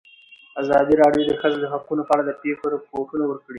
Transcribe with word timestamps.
ازادي 0.61 0.93
راډیو 1.01 1.23
د 1.25 1.29
د 1.35 1.39
ښځو 1.41 1.69
حقونه 1.73 2.01
په 2.05 2.11
اړه 2.13 2.23
د 2.25 2.31
پېښو 2.43 2.65
رپوټونه 2.75 3.23
ورکړي. 3.27 3.49